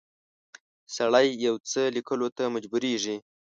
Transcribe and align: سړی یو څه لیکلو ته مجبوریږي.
سړی 0.95 1.27
یو 1.47 1.55
څه 1.69 1.81
لیکلو 1.95 2.27
ته 2.37 2.43
مجبوریږي. 2.55 3.17